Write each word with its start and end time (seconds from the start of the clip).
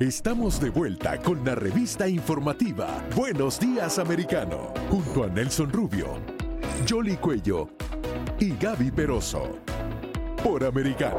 Estamos 0.00 0.60
de 0.60 0.70
vuelta 0.70 1.20
con 1.20 1.44
la 1.44 1.56
revista 1.56 2.06
informativa 2.06 3.04
Buenos 3.16 3.58
Días 3.58 3.98
Americano, 3.98 4.72
junto 4.88 5.24
a 5.24 5.26
Nelson 5.26 5.72
Rubio, 5.72 6.20
Jolly 6.88 7.16
Cuello 7.16 7.68
y 8.38 8.56
Gaby 8.56 8.92
Peroso, 8.92 9.58
por 10.44 10.62
Americano. 10.62 11.18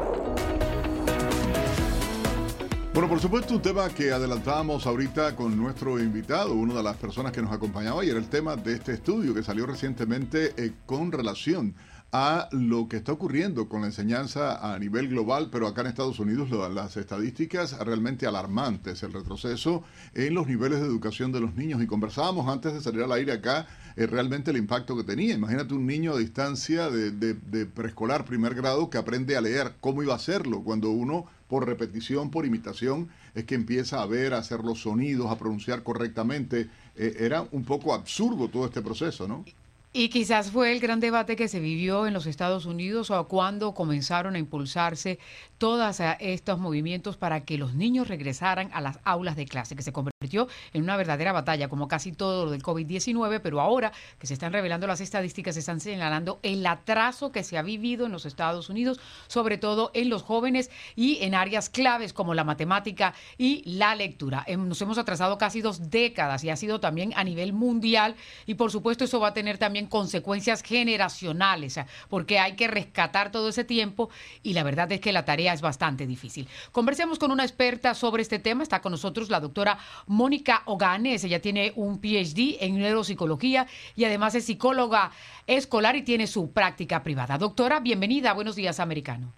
Bueno, 2.94 3.06
por 3.06 3.20
supuesto, 3.20 3.52
un 3.52 3.60
tema 3.60 3.86
que 3.90 4.12
adelantábamos 4.12 4.86
ahorita 4.86 5.36
con 5.36 5.58
nuestro 5.58 6.00
invitado, 6.00 6.54
una 6.54 6.72
de 6.72 6.82
las 6.82 6.96
personas 6.96 7.32
que 7.32 7.42
nos 7.42 7.52
acompañaba, 7.52 8.02
y 8.02 8.08
era 8.08 8.18
el 8.18 8.30
tema 8.30 8.56
de 8.56 8.76
este 8.76 8.94
estudio 8.94 9.34
que 9.34 9.42
salió 9.42 9.66
recientemente 9.66 10.54
eh, 10.56 10.72
con 10.86 11.12
relación 11.12 11.74
a 12.12 12.48
lo 12.50 12.88
que 12.88 12.96
está 12.96 13.12
ocurriendo 13.12 13.68
con 13.68 13.82
la 13.82 13.86
enseñanza 13.86 14.74
a 14.74 14.78
nivel 14.78 15.08
global, 15.08 15.48
pero 15.50 15.66
acá 15.66 15.82
en 15.82 15.88
Estados 15.88 16.18
Unidos 16.18 16.50
las 16.72 16.96
estadísticas 16.96 17.78
realmente 17.78 18.26
alarmantes, 18.26 19.02
el 19.02 19.12
retroceso 19.12 19.84
en 20.14 20.34
los 20.34 20.46
niveles 20.46 20.80
de 20.80 20.86
educación 20.86 21.30
de 21.30 21.40
los 21.40 21.54
niños. 21.54 21.82
Y 21.82 21.86
conversábamos 21.86 22.48
antes 22.48 22.72
de 22.72 22.80
salir 22.80 23.02
al 23.02 23.12
aire 23.12 23.32
acá 23.32 23.66
eh, 23.96 24.06
realmente 24.06 24.50
el 24.50 24.56
impacto 24.56 24.96
que 24.96 25.04
tenía. 25.04 25.34
Imagínate 25.34 25.74
un 25.74 25.86
niño 25.86 26.14
a 26.14 26.18
distancia 26.18 26.90
de, 26.90 27.12
de 27.12 27.66
preescolar, 27.66 28.24
primer 28.24 28.54
grado, 28.54 28.90
que 28.90 28.98
aprende 28.98 29.36
a 29.36 29.40
leer. 29.40 29.74
¿Cómo 29.80 30.02
iba 30.02 30.12
a 30.12 30.16
hacerlo 30.16 30.62
cuando 30.62 30.90
uno 30.90 31.26
por 31.50 31.66
repetición, 31.66 32.30
por 32.30 32.46
imitación, 32.46 33.08
es 33.34 33.44
que 33.44 33.56
empieza 33.56 34.00
a 34.00 34.06
ver, 34.06 34.34
a 34.34 34.38
hacer 34.38 34.60
los 34.60 34.82
sonidos, 34.82 35.30
a 35.30 35.36
pronunciar 35.36 35.82
correctamente. 35.82 36.70
Eh, 36.94 37.16
era 37.18 37.44
un 37.50 37.64
poco 37.64 37.92
absurdo 37.92 38.48
todo 38.48 38.66
este 38.66 38.80
proceso, 38.82 39.26
¿no? 39.26 39.44
Y 39.92 40.08
quizás 40.08 40.52
fue 40.52 40.70
el 40.72 40.78
gran 40.78 41.00
debate 41.00 41.34
que 41.34 41.48
se 41.48 41.58
vivió 41.58 42.06
en 42.06 42.14
los 42.14 42.26
Estados 42.26 42.64
Unidos 42.64 43.10
o 43.10 43.26
cuando 43.26 43.74
comenzaron 43.74 44.36
a 44.36 44.38
impulsarse 44.38 45.18
todos 45.60 46.00
estos 46.20 46.58
movimientos 46.58 47.18
para 47.18 47.44
que 47.44 47.58
los 47.58 47.74
niños 47.74 48.08
regresaran 48.08 48.70
a 48.72 48.80
las 48.80 48.98
aulas 49.04 49.36
de 49.36 49.44
clase, 49.44 49.76
que 49.76 49.82
se 49.82 49.92
convirtió 49.92 50.48
en 50.72 50.82
una 50.82 50.96
verdadera 50.96 51.32
batalla, 51.32 51.68
como 51.68 51.86
casi 51.86 52.12
todo 52.12 52.46
lo 52.46 52.50
del 52.50 52.62
COVID-19, 52.62 53.40
pero 53.42 53.60
ahora 53.60 53.92
que 54.18 54.26
se 54.26 54.32
están 54.32 54.54
revelando 54.54 54.86
las 54.86 55.02
estadísticas, 55.02 55.52
se 55.52 55.60
están 55.60 55.78
señalando 55.78 56.40
el 56.42 56.66
atraso 56.66 57.30
que 57.30 57.44
se 57.44 57.58
ha 57.58 57.62
vivido 57.62 58.06
en 58.06 58.12
los 58.12 58.24
Estados 58.24 58.70
Unidos, 58.70 59.00
sobre 59.26 59.58
todo 59.58 59.90
en 59.92 60.08
los 60.08 60.22
jóvenes 60.22 60.70
y 60.96 61.18
en 61.22 61.34
áreas 61.34 61.68
claves 61.68 62.14
como 62.14 62.32
la 62.32 62.42
matemática 62.42 63.12
y 63.36 63.62
la 63.66 63.94
lectura. 63.94 64.46
Nos 64.56 64.80
hemos 64.80 64.96
atrasado 64.96 65.36
casi 65.36 65.60
dos 65.60 65.90
décadas 65.90 66.42
y 66.42 66.48
ha 66.48 66.56
sido 66.56 66.80
también 66.80 67.12
a 67.16 67.22
nivel 67.22 67.52
mundial 67.52 68.16
y 68.46 68.54
por 68.54 68.70
supuesto 68.70 69.04
eso 69.04 69.20
va 69.20 69.28
a 69.28 69.34
tener 69.34 69.58
también 69.58 69.88
consecuencias 69.88 70.62
generacionales, 70.62 71.78
porque 72.08 72.38
hay 72.38 72.56
que 72.56 72.66
rescatar 72.66 73.30
todo 73.30 73.50
ese 73.50 73.64
tiempo 73.64 74.08
y 74.42 74.54
la 74.54 74.62
verdad 74.62 74.90
es 74.92 75.02
que 75.02 75.12
la 75.12 75.26
tarea 75.26 75.49
es 75.52 75.60
bastante 75.60 76.06
difícil. 76.06 76.48
Conversemos 76.72 77.18
con 77.18 77.30
una 77.30 77.44
experta 77.44 77.94
sobre 77.94 78.22
este 78.22 78.38
tema, 78.38 78.62
está 78.62 78.80
con 78.80 78.92
nosotros 78.92 79.30
la 79.30 79.40
doctora 79.40 79.78
Mónica 80.06 80.62
Oganes, 80.66 81.24
ella 81.24 81.40
tiene 81.40 81.72
un 81.76 82.00
PhD 82.00 82.56
en 82.60 82.78
neuropsicología 82.78 83.66
y 83.96 84.04
además 84.04 84.34
es 84.34 84.44
psicóloga 84.44 85.10
escolar 85.46 85.96
y 85.96 86.02
tiene 86.02 86.26
su 86.26 86.52
práctica 86.52 87.02
privada. 87.02 87.38
Doctora, 87.38 87.80
bienvenida, 87.80 88.32
buenos 88.32 88.56
días, 88.56 88.80
americano. 88.80 89.32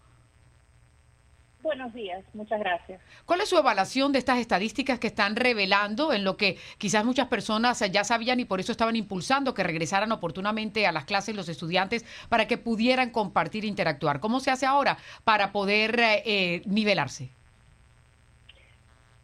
Buenos 1.62 1.94
días, 1.94 2.24
muchas 2.34 2.58
gracias. 2.58 3.00
¿Cuál 3.24 3.40
es 3.40 3.48
su 3.48 3.56
evaluación 3.56 4.10
de 4.10 4.18
estas 4.18 4.38
estadísticas 4.38 4.98
que 4.98 5.06
están 5.06 5.36
revelando 5.36 6.12
en 6.12 6.24
lo 6.24 6.36
que 6.36 6.56
quizás 6.76 7.04
muchas 7.04 7.28
personas 7.28 7.78
ya 7.92 8.02
sabían 8.02 8.40
y 8.40 8.44
por 8.44 8.58
eso 8.58 8.72
estaban 8.72 8.96
impulsando 8.96 9.54
que 9.54 9.62
regresaran 9.62 10.10
oportunamente 10.10 10.88
a 10.88 10.92
las 10.92 11.04
clases 11.04 11.36
los 11.36 11.48
estudiantes 11.48 12.04
para 12.28 12.48
que 12.48 12.58
pudieran 12.58 13.10
compartir 13.10 13.64
e 13.64 13.68
interactuar? 13.68 14.18
¿Cómo 14.18 14.40
se 14.40 14.50
hace 14.50 14.66
ahora 14.66 14.96
para 15.22 15.52
poder 15.52 16.00
eh, 16.00 16.22
eh, 16.24 16.62
nivelarse? 16.66 17.30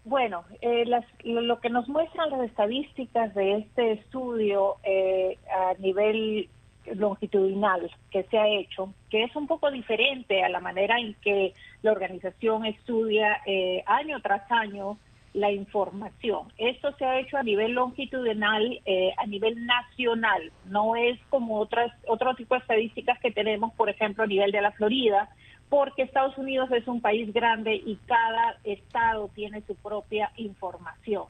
Bueno, 0.04 0.44
eh, 0.60 0.84
lo 1.24 1.60
que 1.60 1.70
nos 1.70 1.88
muestran 1.88 2.30
las 2.30 2.42
estadísticas 2.42 3.34
de 3.34 3.58
este 3.58 3.92
estudio 3.92 4.76
a 4.84 5.74
nivel 5.80 6.48
longitudinal 6.94 7.90
que 8.10 8.24
se 8.24 8.38
ha 8.38 8.48
hecho, 8.48 8.92
que 9.10 9.24
es 9.24 9.34
un 9.36 9.46
poco 9.46 9.70
diferente 9.70 10.42
a 10.42 10.48
la 10.48 10.60
manera 10.60 10.98
en 10.98 11.14
que 11.14 11.54
la 11.82 11.92
organización 11.92 12.64
estudia 12.64 13.40
eh, 13.46 13.82
año 13.86 14.20
tras 14.20 14.50
año 14.50 14.98
la 15.34 15.52
información. 15.52 16.48
Esto 16.58 16.92
se 16.96 17.04
ha 17.04 17.20
hecho 17.20 17.36
a 17.36 17.42
nivel 17.42 17.72
longitudinal, 17.72 18.80
eh, 18.84 19.12
a 19.16 19.26
nivel 19.26 19.66
nacional, 19.66 20.52
no 20.66 20.96
es 20.96 21.18
como 21.30 21.58
otras 21.58 21.92
otro 22.06 22.34
tipo 22.34 22.54
de 22.54 22.60
estadísticas 22.60 23.18
que 23.20 23.30
tenemos, 23.30 23.72
por 23.74 23.88
ejemplo, 23.88 24.24
a 24.24 24.26
nivel 24.26 24.50
de 24.50 24.62
la 24.62 24.72
Florida, 24.72 25.28
porque 25.68 26.02
Estados 26.02 26.36
Unidos 26.38 26.70
es 26.72 26.86
un 26.88 27.00
país 27.00 27.32
grande 27.32 27.74
y 27.74 27.96
cada 28.06 28.56
estado 28.64 29.28
tiene 29.34 29.60
su 29.62 29.74
propia 29.76 30.32
información. 30.36 31.24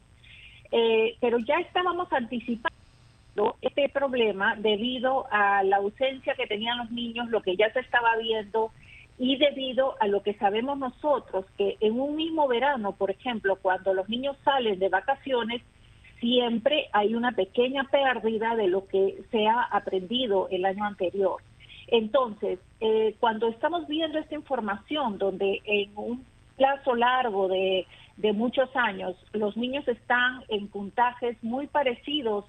Eh, 0.71 1.17
pero 1.21 1.39
ya 1.39 1.57
estábamos 1.57 2.13
anticipando 2.13 2.78
este 3.63 3.89
problema 3.89 4.57
debido 4.57 5.27
a 5.31 5.63
la 5.63 5.77
ausencia 5.77 6.35
que 6.35 6.47
tenían 6.47 6.79
los 6.79 6.91
niños, 6.91 7.29
lo 7.31 7.43
que 7.43 7.57
ya 7.57 7.73
se 7.73 7.81
estaba 7.81 8.17
viendo 8.17 8.71
y 9.19 9.37
debido 9.37 9.97
a 10.01 10.07
lo 10.07 10.23
que 10.23 10.35
sabemos 10.35 10.79
nosotros, 10.79 11.45
que 11.57 11.77
en 11.81 11.99
un 11.99 12.15
mismo 12.17 12.47
verano, 12.47 12.93
por 12.93 13.11
ejemplo, 13.11 13.57
cuando 13.57 13.93
los 13.93 14.09
niños 14.09 14.37
salen 14.45 14.79
de 14.79 14.89
vacaciones, 14.89 15.63
siempre 16.21 16.89
hay 16.93 17.15
una 17.15 17.33
pequeña 17.33 17.85
pérdida 17.85 18.55
de 18.55 18.69
lo 18.69 18.87
que 18.87 19.21
se 19.31 19.47
ha 19.47 19.63
aprendido 19.63 20.49
el 20.51 20.65
año 20.65 20.85
anterior. 20.85 21.43
Entonces, 21.89 22.61
eh, 22.81 23.17
cuando 23.19 23.49
estamos 23.49 23.89
viendo 23.89 24.19
esta 24.19 24.35
información, 24.35 25.19
donde 25.19 25.63
en 25.65 25.91
un 25.97 26.25
plazo 26.57 26.95
largo 26.95 27.49
de, 27.49 27.87
de 28.17 28.33
muchos 28.33 28.69
años 28.77 29.17
los 29.33 29.57
niños 29.57 29.87
están 29.89 30.43
en 30.49 30.69
puntajes 30.69 31.43
muy 31.43 31.67
parecidos 31.67 32.45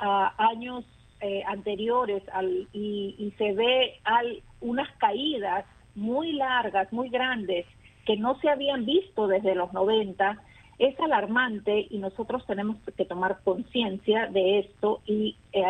a 0.00 0.34
años 0.38 0.84
eh, 1.20 1.42
anteriores 1.46 2.22
al, 2.32 2.66
y, 2.72 3.32
se 3.36 3.52
ve 3.52 4.00
al, 4.04 4.42
unas 4.60 4.90
caídas 4.96 5.64
muy 5.94 6.32
largas, 6.32 6.92
muy 6.92 7.10
grandes, 7.10 7.66
que 8.06 8.16
no 8.16 8.38
se 8.40 8.48
habían 8.48 8.86
visto 8.86 9.26
desde 9.26 9.54
los 9.54 9.72
90, 9.72 10.38
es 10.78 10.98
alarmante 10.98 11.86
y 11.90 11.98
nosotros 11.98 12.46
tenemos 12.46 12.76
que 12.96 13.04
tomar 13.04 13.40
conciencia 13.44 14.28
de 14.28 14.60
esto 14.60 15.02
y 15.04 15.36
eh, 15.52 15.62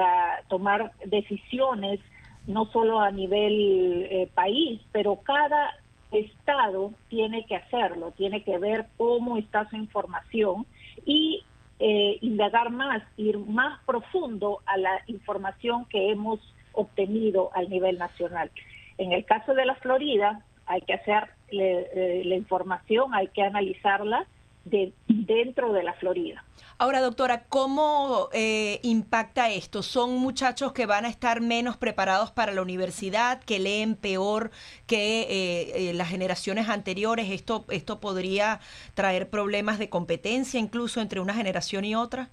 tomar 0.49 0.93
decisiones 1.05 1.99
no 2.47 2.67
solo 2.67 3.01
a 3.01 3.11
nivel 3.11 4.07
eh, 4.09 4.31
país, 4.33 4.81
pero 4.93 5.17
cada 5.17 5.75
estado 6.13 6.93
tiene 7.09 7.45
que 7.47 7.57
hacerlo, 7.57 8.13
tiene 8.17 8.43
que 8.45 8.59
ver 8.59 8.87
cómo 8.97 9.37
está 9.37 9.69
su 9.69 9.77
información 9.77 10.65
y 11.05 11.43
eh, 11.81 12.19
indagar 12.21 12.71
más, 12.71 13.03
ir 13.17 13.39
más 13.39 13.81
profundo 13.87 14.61
a 14.67 14.77
la 14.77 15.01
información 15.07 15.87
que 15.87 16.11
hemos 16.11 16.39
obtenido 16.73 17.51
al 17.55 17.69
nivel 17.71 17.99
nacional. 17.99 18.51
En 18.99 19.13
el 19.13 19.25
caso 19.25 19.55
de 19.55 19.65
la 19.65 19.75
Florida, 19.77 20.45
hay 20.67 20.83
que 20.83 20.93
hacer 20.93 21.31
eh, 21.51 22.23
la 22.25 22.37
información, 22.37 23.15
hay 23.15 23.29
que 23.29 23.43
analizarla 23.43 24.27
de, 24.65 24.93
dentro 25.09 25.73
de 25.73 25.83
la 25.83 25.95
Florida. 25.95 26.45
Ahora, 26.79 27.03
doctora, 27.03 27.45
¿cómo 27.45 28.31
eh, 28.33 28.81
impacta 28.83 29.51
esto? 29.51 29.83
¿Son 29.83 30.17
muchachos 30.17 30.73
que 30.73 30.87
van 30.87 31.05
a 31.05 31.09
estar 31.09 31.43
menos 31.43 31.77
preparados 31.77 32.31
para 32.31 32.53
la 32.53 32.63
universidad, 32.63 33.43
que 33.43 33.59
leen 33.59 33.97
peor 33.97 34.51
que 34.87 35.21
eh, 35.23 35.91
eh, 35.91 35.95
las 35.95 36.09
generaciones 36.09 36.71
anteriores? 36.71 37.31
¿Esto, 37.31 37.67
¿Esto 37.69 38.01
podría 38.01 38.61
traer 38.95 39.29
problemas 39.29 39.79
de 39.79 39.91
competencia 39.91 40.59
incluso 40.59 41.03
entre 41.03 41.21
una 41.21 41.35
generación 41.35 41.85
y 41.85 41.95
otra? 41.95 42.31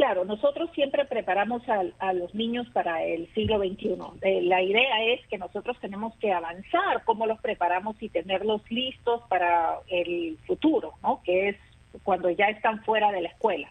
Claro, 0.00 0.24
nosotros 0.24 0.70
siempre 0.74 1.04
preparamos 1.04 1.60
a, 1.68 2.12
los 2.14 2.34
niños 2.34 2.66
para 2.72 3.04
el 3.04 3.30
siglo 3.34 3.58
XXI. 3.58 3.98
Eh, 4.22 4.40
la 4.40 4.62
idea 4.62 5.04
es 5.04 5.20
que 5.26 5.36
nosotros 5.36 5.78
tenemos 5.78 6.16
que 6.16 6.32
avanzar, 6.32 7.04
cómo 7.04 7.26
los 7.26 7.38
preparamos 7.42 8.02
y 8.02 8.08
tenerlos 8.08 8.62
listos 8.70 9.20
para 9.28 9.74
el 9.88 10.38
futuro, 10.46 10.94
¿no? 11.02 11.20
Que 11.22 11.50
es 11.50 11.56
cuando 12.02 12.30
ya 12.30 12.46
están 12.46 12.82
fuera 12.82 13.12
de 13.12 13.20
la 13.20 13.28
escuela. 13.28 13.70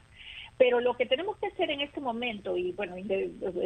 Pero 0.59 0.81
lo 0.81 0.93
que 0.93 1.07
tenemos 1.07 1.35
que 1.37 1.47
hacer 1.47 1.71
en 1.71 1.81
este 1.81 1.99
momento, 1.99 2.55
y 2.55 2.73
bueno, 2.73 2.93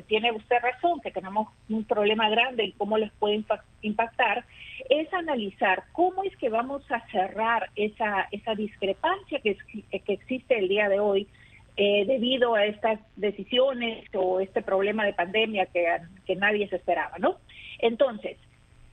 tiene 0.08 0.32
usted 0.32 0.56
razón, 0.62 1.02
que 1.02 1.12
tenemos 1.12 1.50
un 1.68 1.84
problema 1.84 2.30
grande 2.30 2.64
en 2.64 2.72
cómo 2.72 2.98
les 2.98 3.12
puede 3.12 3.44
impactar, 3.82 4.46
es 4.90 5.14
analizar 5.14 5.84
cómo 5.92 6.24
es 6.24 6.34
que 6.38 6.48
vamos 6.48 6.90
a 6.90 7.06
cerrar 7.10 7.72
esa, 7.76 8.30
esa 8.32 8.56
discrepancia 8.56 9.42
que 9.42 9.58
existe 9.92 10.58
el 10.58 10.70
día 10.70 10.88
de 10.88 11.02
hoy 11.02 11.28
eh, 11.76 12.06
debido 12.06 12.56
a 12.56 12.66
estas 12.66 13.00
decisiones 13.16 14.06
o 14.14 14.40
este 14.40 14.62
problema 14.62 15.06
de 15.06 15.14
pandemia 15.14 15.66
que, 15.68 15.86
que 16.26 16.36
nadie 16.36 16.68
se 16.70 16.76
esperaba, 16.76 17.18
¿no? 17.18 17.38
Entonces, 17.80 18.38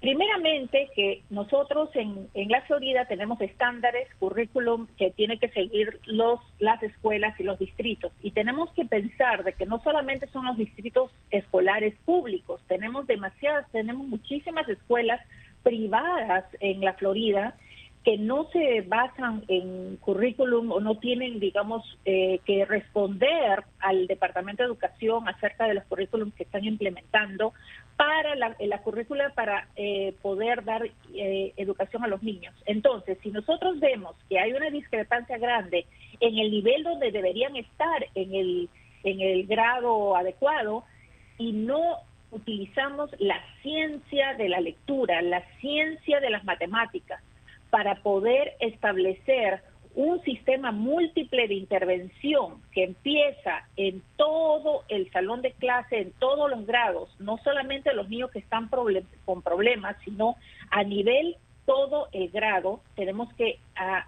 primeramente 0.00 0.88
que 0.94 1.22
nosotros 1.28 1.90
en, 1.94 2.28
en 2.32 2.48
la 2.48 2.62
Florida 2.62 3.04
tenemos 3.04 3.38
estándares, 3.40 4.08
currículum 4.18 4.86
que 4.96 5.10
tiene 5.10 5.38
que 5.38 5.50
seguir 5.50 6.00
los, 6.06 6.40
las 6.58 6.82
escuelas 6.82 7.38
y 7.38 7.42
los 7.42 7.58
distritos. 7.58 8.12
Y 8.22 8.30
tenemos 8.30 8.70
que 8.72 8.86
pensar 8.86 9.44
de 9.44 9.52
que 9.52 9.66
no 9.66 9.82
solamente 9.82 10.26
son 10.28 10.46
los 10.46 10.56
distritos 10.56 11.10
escolares 11.30 11.94
públicos, 12.06 12.62
tenemos 12.66 13.06
demasiadas, 13.06 13.70
tenemos 13.72 14.06
muchísimas 14.06 14.66
escuelas 14.68 15.20
privadas 15.62 16.46
en 16.60 16.80
la 16.80 16.94
Florida 16.94 17.54
que 18.04 18.16
no 18.16 18.48
se 18.50 18.80
basan 18.82 19.44
en 19.48 19.96
currículum 19.98 20.72
o 20.72 20.80
no 20.80 20.96
tienen, 20.96 21.38
digamos, 21.38 21.84
eh, 22.06 22.40
que 22.46 22.64
responder 22.64 23.62
al 23.78 24.06
Departamento 24.06 24.62
de 24.62 24.68
Educación 24.68 25.28
acerca 25.28 25.66
de 25.66 25.74
los 25.74 25.84
currículums 25.84 26.34
que 26.34 26.44
están 26.44 26.64
implementando 26.64 27.52
para 27.96 28.34
la, 28.36 28.56
la 28.58 28.78
currícula 28.78 29.30
para 29.34 29.68
eh, 29.76 30.14
poder 30.22 30.64
dar 30.64 30.88
eh, 31.14 31.52
educación 31.58 32.02
a 32.02 32.08
los 32.08 32.22
niños. 32.22 32.54
Entonces, 32.64 33.18
si 33.22 33.30
nosotros 33.30 33.78
vemos 33.80 34.16
que 34.30 34.38
hay 34.38 34.52
una 34.54 34.70
discrepancia 34.70 35.36
grande 35.36 35.84
en 36.20 36.38
el 36.38 36.50
nivel 36.50 36.82
donde 36.82 37.10
deberían 37.10 37.54
estar 37.56 38.06
en 38.14 38.34
el, 38.34 38.70
en 39.04 39.20
el 39.20 39.46
grado 39.46 40.16
adecuado 40.16 40.84
y 41.36 41.52
no 41.52 41.98
utilizamos 42.30 43.10
la 43.18 43.38
ciencia 43.60 44.34
de 44.34 44.48
la 44.48 44.60
lectura, 44.60 45.20
la 45.20 45.42
ciencia 45.60 46.20
de 46.20 46.30
las 46.30 46.44
matemáticas, 46.44 47.22
para 47.70 48.02
poder 48.02 48.54
establecer 48.60 49.62
un 49.94 50.22
sistema 50.22 50.70
múltiple 50.70 51.48
de 51.48 51.54
intervención 51.54 52.62
que 52.72 52.84
empieza 52.84 53.68
en 53.76 54.02
todo 54.16 54.84
el 54.88 55.10
salón 55.10 55.42
de 55.42 55.52
clase, 55.52 55.98
en 55.98 56.12
todos 56.12 56.48
los 56.50 56.64
grados, 56.66 57.08
no 57.18 57.38
solamente 57.38 57.92
los 57.92 58.08
niños 58.08 58.30
que 58.30 58.38
están 58.38 58.70
con 59.24 59.42
problemas, 59.42 59.96
sino 60.04 60.36
a 60.70 60.84
nivel 60.84 61.36
todo 61.66 62.08
el 62.12 62.30
grado, 62.30 62.80
tenemos 62.94 63.32
que 63.34 63.58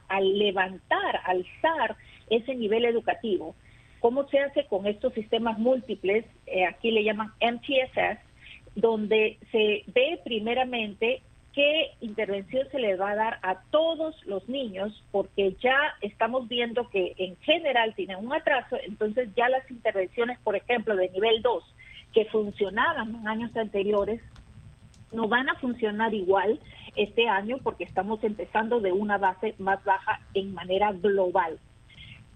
al 0.09 0.39
levantar, 0.39 1.21
alzar 1.25 1.97
ese 2.31 2.55
nivel 2.55 2.85
educativo. 2.85 3.55
¿Cómo 4.01 4.27
se 4.29 4.39
hace 4.41 4.67
con 4.67 4.87
estos 4.87 5.13
sistemas 5.15 5.59
múltiples? 5.59 6.25
Eh, 6.47 6.65
aquí 6.65 6.91
le 6.91 7.05
llaman 7.05 7.33
MTSS, 7.41 8.19
donde 8.75 9.39
se 9.53 9.85
ve 9.89 10.21
primeramente 10.25 11.23
qué 11.55 11.93
intervención 12.01 12.67
se 12.71 12.79
le 12.79 12.97
va 12.97 13.11
a 13.11 13.17
dar 13.17 13.39
a 13.43 13.61
todos 13.71 14.15
los 14.27 14.49
niños, 14.49 15.03
porque 15.11 15.57
ya 15.63 15.77
estamos 16.01 16.49
viendo 16.49 16.89
que 16.89 17.15
en 17.19 17.37
general 17.39 17.95
tienen 17.95 18.19
un 18.19 18.33
atraso, 18.33 18.77
entonces 18.87 19.29
ya 19.37 19.49
las 19.49 19.71
intervenciones, 19.71 20.39
por 20.41 20.57
ejemplo, 20.57 20.97
de 20.97 21.11
nivel 21.11 21.43
2, 21.43 21.65
que 22.13 22.25
funcionaban 22.27 23.15
en 23.15 23.29
años 23.29 23.57
anteriores, 23.57 24.21
no 25.13 25.29
van 25.29 25.49
a 25.51 25.55
funcionar 25.57 26.15
igual 26.15 26.59
este 26.97 27.29
año 27.29 27.59
porque 27.63 27.85
estamos 27.85 28.23
empezando 28.25 28.81
de 28.81 28.93
una 28.93 29.19
base 29.19 29.55
más 29.59 29.83
baja 29.85 30.21
en 30.35 30.55
manera 30.55 30.93
global. 30.93 31.59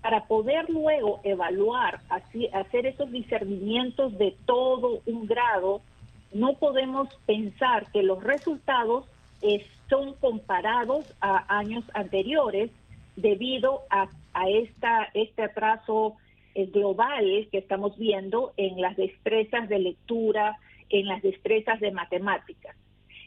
Para 0.02 0.24
poder 0.26 0.68
luego 0.70 1.20
evaluar, 1.24 2.00
hacer 2.08 2.86
esos 2.86 3.10
discernimientos 3.10 4.16
de 4.18 4.36
todo 4.44 5.00
un 5.06 5.26
grado, 5.26 5.80
no 6.32 6.54
podemos 6.54 7.08
pensar 7.26 7.90
que 7.92 8.02
los 8.02 8.22
resultados 8.22 9.06
son 9.88 10.14
comparados 10.14 11.06
a 11.20 11.58
años 11.58 11.84
anteriores 11.94 12.70
debido 13.16 13.82
a, 13.90 14.08
esta, 14.48 15.08
este 15.14 15.42
atraso 15.42 16.16
eh, 16.54 16.66
global 16.66 17.48
que 17.50 17.58
estamos 17.58 17.96
viendo 17.96 18.52
en 18.56 18.80
las 18.80 18.96
destrezas 18.96 19.68
de 19.68 19.78
lectura, 19.78 20.58
en 20.90 21.06
las 21.06 21.22
destrezas 21.22 21.80
de 21.80 21.90
matemáticas. 21.90 22.76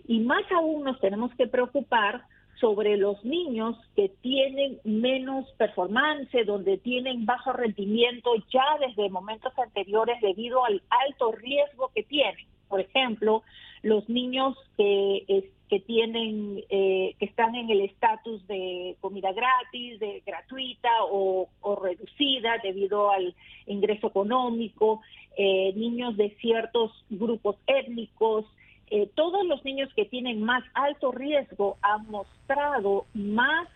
Y 0.08 0.20
más 0.20 0.44
aún 0.52 0.84
nos 0.84 1.00
tenemos 1.00 1.34
que 1.36 1.48
preocupar 1.48 2.24
sobre 2.60 2.98
los 2.98 3.24
niños 3.24 3.78
que 3.96 4.10
tienen 4.22 4.80
menos 4.84 5.50
performance, 5.58 6.46
donde 6.46 6.78
tienen 6.78 7.26
bajo 7.26 7.54
rendimiento 7.54 8.32
ya 8.52 8.66
desde 8.86 9.10
momentos 9.10 9.58
anteriores 9.58 10.20
debido 10.22 10.66
al 10.66 10.82
alto 10.90 11.32
riesgo 11.32 11.90
que 11.96 12.04
tienen. 12.04 12.46
Por 12.70 12.80
ejemplo, 12.80 13.44
los 13.82 14.08
niños 14.08 14.56
que, 14.78 15.52
tienen, 15.86 16.64
eh, 16.70 17.16
que 17.20 17.26
están 17.26 17.56
en 17.56 17.70
el 17.70 17.82
estatus 17.82 18.46
de 18.48 18.96
comida 19.02 19.34
gratis, 19.34 20.00
de 20.00 20.24
gratuita 20.26 20.90
o, 21.12 21.50
reducida 21.82 22.58
debido 22.64 23.12
al 23.12 23.36
ingreso 23.68 24.08
económico, 24.08 25.02
eh, 25.38 25.74
niños 25.76 26.16
de 26.18 26.30
ciertos 26.42 26.92
grupos 27.10 27.58
étnicos, 27.68 28.46
eh, 28.92 29.10
todos 29.16 29.46
los 29.46 29.64
niños 29.64 29.90
que 29.96 30.06
tienen 30.06 30.42
más 30.42 30.64
alto 30.74 31.12
riesgo 31.12 31.78
han 31.82 32.10
mostrado 32.10 33.06
más 33.14 33.68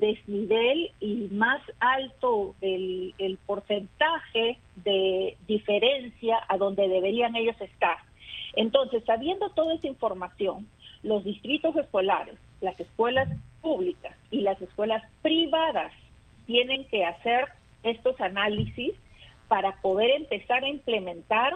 desnivel 0.00 0.90
y 0.98 1.28
más 1.30 1.62
alto 1.78 2.54
el, 2.60 3.14
el 3.18 3.38
porcentaje 3.38 4.58
de 4.76 5.36
diferencia 5.46 6.38
a 6.48 6.56
donde 6.56 6.88
deberían 6.88 7.36
ellos 7.36 7.60
estar. 7.60 7.98
Entonces, 8.54 9.02
sabiendo 9.06 9.50
toda 9.50 9.74
esa 9.74 9.86
información, 9.86 10.66
los 11.02 11.24
distritos 11.24 11.76
escolares, 11.76 12.34
las 12.60 12.78
escuelas 12.78 13.28
públicas 13.60 14.16
y 14.30 14.40
las 14.40 14.60
escuelas 14.60 15.02
privadas 15.22 15.92
tienen 16.46 16.84
que 16.86 17.04
hacer 17.04 17.48
estos 17.82 18.20
análisis 18.20 18.92
para 19.48 19.80
poder 19.80 20.10
empezar 20.10 20.64
a 20.64 20.68
implementar 20.68 21.54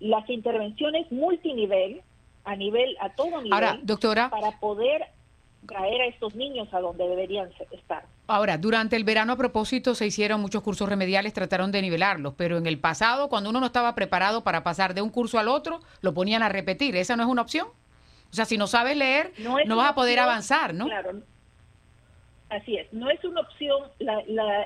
las 0.00 0.28
intervenciones 0.28 1.10
multinivel 1.10 2.02
a 2.44 2.56
nivel 2.56 2.96
a 3.00 3.10
todo 3.10 3.40
nivel 3.40 3.52
Ahora, 3.52 3.78
doctora, 3.82 4.28
para 4.28 4.60
poder 4.60 5.06
traer 5.66 6.00
a 6.02 6.06
estos 6.06 6.34
niños 6.34 6.72
a 6.72 6.80
donde 6.80 7.06
deberían 7.06 7.48
estar. 7.70 8.04
Ahora, 8.26 8.56
durante 8.56 8.96
el 8.96 9.04
verano 9.04 9.32
a 9.32 9.36
propósito 9.36 9.94
se 9.94 10.06
hicieron 10.06 10.40
muchos 10.40 10.62
cursos 10.62 10.88
remediales, 10.88 11.32
trataron 11.32 11.72
de 11.72 11.82
nivelarlos, 11.82 12.34
pero 12.36 12.56
en 12.56 12.66
el 12.66 12.78
pasado, 12.78 13.28
cuando 13.28 13.50
uno 13.50 13.60
no 13.60 13.66
estaba 13.66 13.94
preparado 13.94 14.44
para 14.44 14.62
pasar 14.62 14.94
de 14.94 15.02
un 15.02 15.10
curso 15.10 15.38
al 15.38 15.48
otro, 15.48 15.80
lo 16.00 16.14
ponían 16.14 16.42
a 16.42 16.48
repetir. 16.48 16.96
¿Esa 16.96 17.16
no 17.16 17.22
es 17.22 17.28
una 17.28 17.42
opción? 17.42 17.68
O 18.30 18.34
sea, 18.34 18.44
si 18.44 18.56
no 18.56 18.66
sabes 18.66 18.96
leer, 18.96 19.32
no, 19.38 19.76
vas 19.76 19.90
a 19.90 19.94
poder 19.94 20.18
avanzar, 20.18 20.74
¿no? 20.74 20.86
Claro. 20.86 21.22
Así 22.48 22.76
es, 22.76 22.92
no 22.92 23.10
es 23.10 23.22
una 23.24 23.40
opción, 23.40 23.82
la, 23.98 24.22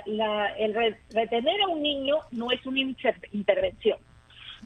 la, 0.07 0.47
el 0.59 0.75
retener 1.11 1.63
a 1.63 1.69
un 1.69 1.83
niño 1.83 2.17
no 2.33 2.51
es 2.51 2.65
una 2.67 2.81
intervención, 2.81 3.99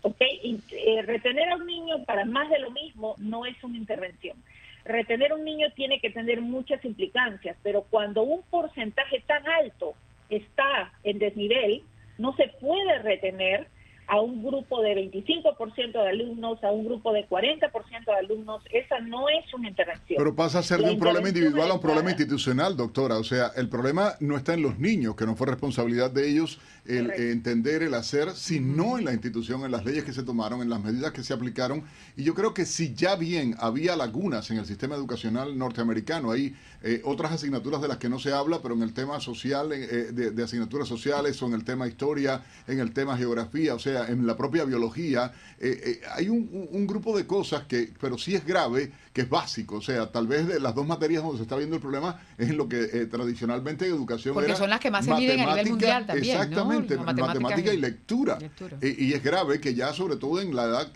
¿ok? 0.00 0.16
Eh, 0.20 1.02
retener 1.02 1.50
a 1.50 1.56
un 1.56 1.66
niño 1.66 2.04
para 2.04 2.24
más 2.24 2.48
de 2.50 2.58
lo 2.58 2.70
mismo 2.70 3.14
no 3.18 3.46
es 3.46 3.62
una 3.62 3.76
intervención 3.76 4.36
retener 4.84 5.32
un 5.32 5.44
niño 5.44 5.68
tiene 5.74 6.00
que 6.00 6.10
tener 6.10 6.40
muchas 6.40 6.84
implicancias, 6.84 7.56
pero 7.62 7.82
cuando 7.82 8.22
un 8.22 8.42
porcentaje 8.42 9.20
tan 9.26 9.46
alto 9.48 9.94
está 10.28 10.92
en 11.04 11.18
desnivel, 11.18 11.82
no 12.18 12.34
se 12.36 12.48
puede 12.60 12.98
retener 12.98 13.68
a 14.06 14.20
un 14.20 14.42
grupo 14.42 14.82
de 14.82 15.10
25% 15.10 15.92
de 15.92 16.08
alumnos, 16.08 16.62
a 16.64 16.70
un 16.70 16.84
grupo 16.84 17.12
de 17.12 17.26
40% 17.28 18.04
de 18.04 18.12
alumnos, 18.12 18.62
esa 18.70 19.00
no 19.00 19.28
es 19.28 19.52
una 19.54 19.68
intervención. 19.68 20.18
Pero 20.18 20.34
pasa 20.34 20.58
a 20.58 20.62
ser 20.62 20.80
de 20.80 20.90
un 20.90 20.98
problema 20.98 21.28
individual 21.28 21.70
a 21.70 21.74
un 21.74 21.80
problema 21.80 22.10
institucional, 22.10 22.76
doctora. 22.76 23.18
O 23.18 23.24
sea, 23.24 23.52
el 23.56 23.68
problema 23.68 24.14
no 24.20 24.36
está 24.36 24.54
en 24.54 24.62
los 24.62 24.78
niños, 24.78 25.16
que 25.16 25.24
no 25.24 25.36
fue 25.36 25.46
responsabilidad 25.46 26.10
de 26.10 26.28
ellos 26.28 26.60
el 26.84 27.12
entender, 27.12 27.82
el 27.82 27.94
hacer, 27.94 28.32
sino 28.32 28.98
en 28.98 29.04
la 29.04 29.12
institución, 29.12 29.64
en 29.64 29.70
las 29.70 29.84
leyes 29.84 30.02
que 30.02 30.12
se 30.12 30.24
tomaron, 30.24 30.62
en 30.62 30.68
las 30.68 30.82
medidas 30.82 31.12
que 31.12 31.22
se 31.22 31.32
aplicaron. 31.32 31.84
Y 32.16 32.24
yo 32.24 32.34
creo 32.34 32.54
que 32.54 32.66
si 32.66 32.94
ya 32.94 33.14
bien 33.14 33.54
había 33.60 33.94
lagunas 33.94 34.50
en 34.50 34.58
el 34.58 34.66
sistema 34.66 34.96
educacional 34.96 35.56
norteamericano, 35.56 36.32
hay 36.32 36.56
eh, 36.82 37.00
otras 37.04 37.32
asignaturas 37.32 37.80
de 37.80 37.88
las 37.88 37.98
que 37.98 38.08
no 38.08 38.18
se 38.18 38.32
habla, 38.32 38.60
pero 38.60 38.74
en 38.74 38.82
el 38.82 38.92
tema 38.92 39.20
social, 39.20 39.72
eh, 39.72 40.10
de, 40.12 40.32
de 40.32 40.42
asignaturas 40.42 40.88
sociales, 40.88 41.40
o 41.40 41.46
en 41.46 41.54
el 41.54 41.64
tema 41.64 41.86
historia, 41.86 42.42
en 42.66 42.80
el 42.80 42.92
tema 42.92 43.16
geografía, 43.16 43.74
o 43.74 43.78
sea, 43.78 43.91
en 44.08 44.26
la 44.26 44.36
propia 44.36 44.64
biología, 44.64 45.32
eh, 45.58 45.80
eh, 45.84 46.00
hay 46.14 46.28
un, 46.28 46.86
grupo 46.86 47.16
de 47.16 47.26
cosas 47.26 47.64
que, 47.64 47.92
pero 48.00 48.18
sí 48.18 48.34
es 48.34 48.44
grave, 48.44 48.92
que 49.12 49.22
es 49.22 49.28
básico. 49.28 49.76
O 49.76 49.80
sea, 49.80 50.10
tal 50.10 50.26
vez 50.26 50.46
de 50.46 50.60
las 50.60 50.74
dos 50.74 50.86
materias 50.86 51.22
donde 51.22 51.38
se 51.38 51.42
está 51.44 51.56
viendo 51.56 51.76
el 51.76 51.82
problema 51.82 52.20
es 52.36 52.50
en 52.50 52.56
lo 52.56 52.68
que 52.68 52.82
eh, 52.82 53.06
tradicionalmente 53.06 53.86
en 53.86 53.94
educación 53.94 54.34
Porque 54.34 54.56
son 54.56 54.70
las 54.70 54.80
que 54.80 54.90
más 54.90 55.04
se 55.04 55.14
miden 55.14 55.40
a 55.40 55.46
nivel 55.46 55.70
mundial 55.70 56.06
también. 56.06 56.36
Exactamente, 56.36 56.96
matemática, 56.96 57.72
y 57.72 57.76
lectura. 57.76 58.38
y 58.80 59.12
es 59.12 59.22
grave 59.22 59.60
que 59.60 59.74
ya, 59.74 59.92
sobre 59.92 60.16
todo 60.16 60.40
en 60.40 60.54
la 60.54 60.64
edad 60.64 60.92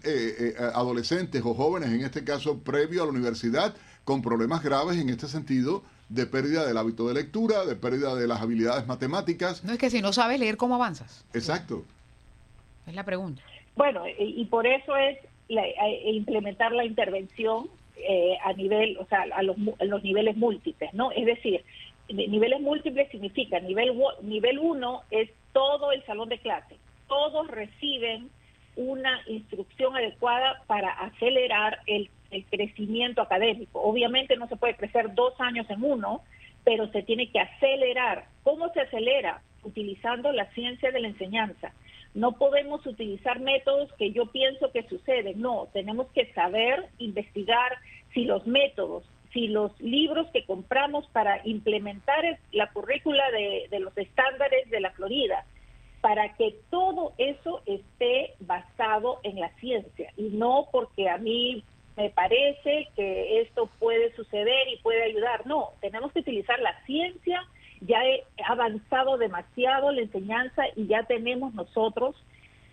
adolescentes 0.75 1.43
o 1.45 1.55
jóvenes, 1.55 1.91
en 1.91 2.03
este 2.03 2.25
caso 2.25 2.59
previo 2.59 3.03
a 3.03 3.07
la 3.07 3.13
universidad, 3.13 3.75
con 4.05 4.23
problemas 4.23 4.63
graves 4.63 4.99
en 4.99 5.09
este 5.11 5.29
sentido 5.29 5.83
de 6.09 6.27
pérdida 6.27 6.65
del 6.65 6.77
hábito 6.77 7.09
de 7.09 7.15
lectura, 7.15 7.65
de 7.65 7.77
pérdida 7.77 8.15
de 8.15 8.27
las 8.27 8.41
habilidades 8.41 8.87
matemáticas. 8.87 9.65
No 9.65 9.73
es 9.73 9.79
que 9.79 9.91
si 9.91 10.01
no 10.01 10.13
sabes 10.13 10.39
leer, 10.39 10.57
¿cómo 10.57 10.77
avanzas? 10.77 11.25
Exacto. 11.35 11.85
Es 12.87 12.95
la 12.95 13.05
pregunta. 13.05 13.43
Bueno, 13.75 14.05
y, 14.19 14.45
por 14.47 14.67
eso 14.67 14.97
es 14.97 15.19
e 15.49 16.11
implementar 16.13 16.73
la 16.73 16.85
intervención 16.85 17.69
eh, 17.97 18.37
a 18.43 18.53
nivel, 18.53 18.97
o 18.99 19.07
sea, 19.07 19.27
a 19.35 19.43
los, 19.43 19.57
los 19.59 20.03
niveles 20.03 20.37
múltiples, 20.37 20.93
¿no? 20.95 21.13
Es 21.13 21.27
decir, 21.27 21.65
niveles 22.09 22.61
múltiples 22.61 23.11
significa 23.11 23.59
nivel 23.61 23.93
nivel 24.23 24.59
uno 24.59 25.03
es 25.11 25.31
todo 25.53 25.93
el 25.93 26.05
salón 26.05 26.29
de 26.29 26.39
clase, 26.39 26.77
todos 27.09 27.49
reciben 27.49 28.31
una 28.77 29.21
instrucción 29.27 29.97
adecuada 29.97 30.63
para 30.67 30.91
acelerar 30.91 31.81
el, 31.87 32.11
el, 32.31 32.45
crecimiento 32.45 33.23
académico. 33.23 33.81
Obviamente 33.81 34.37
no 34.37 34.49
se 34.49 34.57
puede 34.57 34.77
crecer 34.77 35.15
dos 35.15 35.33
años 35.41 35.69
en 35.71 35.83
uno, 35.83 36.21
pero 36.65 36.87
se 36.93 37.03
tiene 37.03 37.31
que 37.31 37.41
acelerar. 37.41 38.27
¿Cómo 38.43 38.71
se 38.75 38.81
acelera? 38.81 39.41
Utilizando 39.63 40.31
la 40.33 40.47
ciencia 40.53 40.91
de 40.93 41.01
la 41.01 41.09
enseñanza. 41.09 41.73
No 42.17 42.33
podemos 42.33 42.87
utilizar 42.87 43.41
métodos 43.41 43.93
que 43.99 44.11
yo 44.11 44.25
pienso 44.33 44.73
que 44.73 44.85
suceden, 44.85 45.39
no, 45.39 45.69
tenemos 45.75 46.07
que 46.13 46.33
saber 46.33 46.87
investigar 46.97 47.77
si 48.15 48.25
los 48.25 48.47
métodos, 48.47 49.05
si 49.35 49.49
los 49.49 49.79
libros 49.83 50.27
que 50.33 50.47
compramos 50.47 51.07
para 51.09 51.47
implementar 51.47 52.25
la 52.53 52.73
currícula 52.73 53.23
de, 53.33 53.69
los 53.81 53.95
estándares 53.99 54.71
de 54.71 54.81
la 54.81 54.93
Florida, 54.93 55.45
para 56.01 56.35
que 56.37 56.57
todo 56.71 57.13
eso 57.19 57.61
esté 57.67 58.33
basado 58.41 59.21
en 59.23 59.39
la 59.39 59.51
ciencia 59.57 60.11
y 60.17 60.31
no 60.31 60.69
porque 60.73 61.11
a 61.11 61.19
mí 61.19 61.65
me 61.99 62.09
parece 62.09 62.89
que 62.97 63.43
esto 63.43 63.69
puede 63.79 64.17
suceder 64.17 64.69
y 64.73 64.79
puede 64.79 65.03
ayudar. 65.03 65.47
No, 65.47 65.73
tenemos 65.83 66.13
que 66.13 66.21
utilizar 66.21 66.59
la 66.61 66.83
ciencia, 66.87 67.47
ya 67.81 67.99
he 68.05 68.25
avanzado 68.47 69.19
demasiado 69.19 69.93
la 69.93 70.03
enseñanza 70.03 70.63
y 70.77 70.87
ya 70.87 71.03
tenemos 71.05 71.55
nosotros 71.55 72.17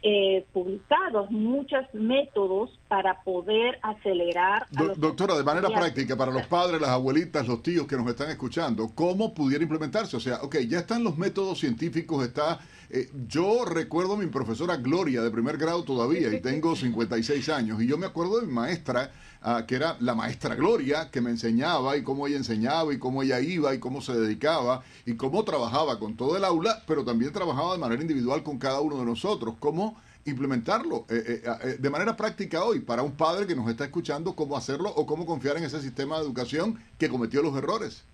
eh, 0.01 0.45
publicados 0.53 1.31
muchos 1.31 1.85
métodos 1.93 2.77
para 2.93 3.23
poder 3.23 3.79
acelerar. 3.81 4.67
doctora, 4.69 5.35
de 5.35 5.43
manera 5.43 5.67
práctica, 5.69 6.15
para 6.15 6.31
los 6.31 6.45
padres, 6.45 6.79
las 6.79 6.91
abuelitas, 6.91 7.47
los 7.47 7.63
tíos 7.63 7.87
que 7.87 7.97
nos 7.97 8.05
están 8.05 8.29
escuchando, 8.29 8.91
¿cómo 8.93 9.33
pudiera 9.33 9.63
implementarse? 9.63 10.15
O 10.15 10.19
sea, 10.19 10.43
ok, 10.43 10.57
ya 10.67 10.77
están 10.77 11.03
los 11.03 11.17
métodos 11.17 11.59
científicos, 11.59 12.23
está... 12.23 12.59
Eh, 12.91 13.09
yo 13.27 13.65
recuerdo 13.65 14.13
a 14.13 14.17
mi 14.17 14.27
profesora 14.27 14.75
Gloria 14.75 15.23
de 15.23 15.31
primer 15.31 15.57
grado 15.57 15.83
todavía 15.83 16.31
y 16.31 16.41
tengo 16.41 16.75
56 16.75 17.49
años 17.49 17.81
y 17.81 17.87
yo 17.87 17.97
me 17.97 18.05
acuerdo 18.05 18.39
de 18.39 18.45
mi 18.45 18.53
maestra, 18.53 19.09
ah, 19.41 19.63
que 19.67 19.73
era 19.73 19.97
la 19.99 20.13
maestra 20.13 20.53
Gloria, 20.53 21.09
que 21.09 21.19
me 21.19 21.31
enseñaba 21.31 21.97
y 21.97 22.03
cómo 22.03 22.27
ella 22.27 22.37
enseñaba 22.37 22.93
y 22.93 22.99
cómo 22.99 23.23
ella 23.23 23.39
iba 23.39 23.73
y 23.73 23.79
cómo 23.79 24.01
se 24.01 24.13
dedicaba 24.13 24.83
y 25.07 25.15
cómo 25.15 25.43
trabajaba 25.43 25.97
con 25.97 26.15
todo 26.15 26.37
el 26.37 26.45
aula, 26.45 26.83
pero 26.85 27.03
también 27.03 27.33
trabajaba 27.33 27.73
de 27.73 27.79
manera 27.79 28.03
individual 28.03 28.43
con 28.43 28.59
cada 28.59 28.81
uno 28.81 28.97
de 28.97 29.05
nosotros. 29.05 29.55
¿Cómo 29.57 29.97
implementarlo 30.25 31.05
eh, 31.09 31.23
eh, 31.27 31.41
eh, 31.63 31.67
de 31.79 31.89
manera 31.89 32.15
práctica 32.15 32.63
hoy 32.63 32.79
para 32.79 33.01
un 33.03 33.15
padre 33.15 33.45
que 33.45 33.55
nos 33.55 33.69
está 33.69 33.83
escuchando 33.83 34.35
cómo 34.35 34.55
hacerlo 34.55 34.89
o 34.89 35.05
cómo 35.05 35.25
confiar 35.25 35.57
en 35.57 35.63
ese 35.63 35.81
sistema 35.81 36.17
de 36.17 36.23
educación 36.23 36.79
que 36.97 37.09
cometió 37.09 37.41
los 37.41 37.55
errores. 37.57 38.05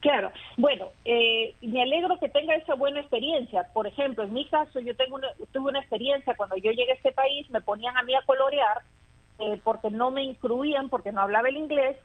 Claro, 0.00 0.32
bueno, 0.56 0.88
eh, 1.04 1.54
me 1.62 1.80
alegro 1.80 2.18
que 2.18 2.28
tenga 2.28 2.56
esa 2.56 2.74
buena 2.74 3.00
experiencia. 3.00 3.68
Por 3.72 3.86
ejemplo, 3.86 4.24
en 4.24 4.32
mi 4.32 4.48
caso, 4.48 4.80
yo 4.80 4.96
tengo 4.96 5.20
tuve 5.52 5.70
una 5.70 5.78
experiencia 5.78 6.34
cuando 6.34 6.56
yo 6.56 6.72
llegué 6.72 6.90
a 6.90 6.96
este 6.96 7.12
país, 7.12 7.48
me 7.50 7.60
ponían 7.60 7.96
a 7.96 8.02
mí 8.02 8.14
a 8.14 8.22
colorear 8.22 8.82
porque 9.64 9.90
no 9.90 10.12
me 10.12 10.22
incluían, 10.22 10.88
porque 10.88 11.10
no 11.10 11.20
hablaba 11.20 11.48
el 11.48 11.56
inglés, 11.56 11.96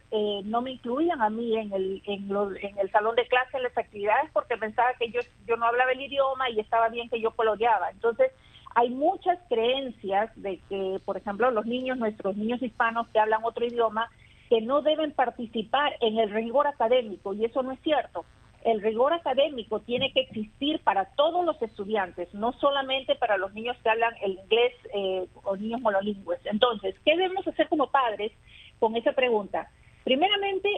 no 0.45 0.61
me 0.61 0.71
incluían 0.71 1.21
a 1.21 1.29
mí 1.29 1.55
en 1.55 1.71
el, 1.71 2.01
en, 2.05 2.31
en 2.31 2.77
el 2.79 2.91
salón 2.91 3.15
de 3.15 3.27
clase, 3.27 3.57
en 3.57 3.63
las 3.63 3.77
actividades, 3.77 4.31
porque 4.31 4.57
pensaba 4.57 4.93
que 4.97 5.11
yo, 5.11 5.19
yo 5.45 5.55
no 5.55 5.67
hablaba 5.67 5.91
el 5.91 6.01
idioma 6.01 6.49
y 6.49 6.59
estaba 6.59 6.89
bien 6.89 7.09
que 7.09 7.21
yo 7.21 7.31
coloreaba. 7.31 7.91
Entonces, 7.91 8.31
hay 8.77 8.91
muchas 8.91 9.39
creencias 9.49 10.29
de 10.35 10.59
que, 10.69 11.01
por 11.03 11.17
ejemplo, 11.17 11.49
los 11.49 11.65
niños, 11.65 11.97
nuestros 11.97 12.37
niños 12.37 12.61
hispanos 12.61 13.07
que 13.07 13.19
hablan 13.19 13.43
otro 13.43 13.65
idioma, 13.65 14.07
que 14.49 14.61
no 14.61 14.83
deben 14.83 15.13
participar 15.13 15.93
en 15.99 16.19
el 16.19 16.29
rigor 16.29 16.67
académico, 16.67 17.33
y 17.33 17.43
eso 17.43 17.63
no 17.63 17.71
es 17.71 17.79
cierto. 17.79 18.23
El 18.63 18.79
rigor 18.83 19.13
académico 19.13 19.79
tiene 19.79 20.13
que 20.13 20.19
existir 20.19 20.79
para 20.83 21.05
todos 21.15 21.43
los 21.43 21.59
estudiantes, 21.59 22.31
no 22.35 22.53
solamente 22.53 23.15
para 23.15 23.37
los 23.37 23.51
niños 23.55 23.75
que 23.81 23.89
hablan 23.89 24.13
el 24.21 24.33
inglés 24.33 24.73
eh, 24.93 25.25
o 25.43 25.57
niños 25.57 25.81
monolingües. 25.81 26.45
Entonces, 26.45 26.93
¿qué 27.03 27.17
debemos 27.17 27.47
hacer 27.47 27.67
como 27.69 27.89
padres 27.89 28.31
con 28.77 28.95
esa 28.95 29.13
pregunta? 29.13 29.71
Primeramente, 30.03 30.69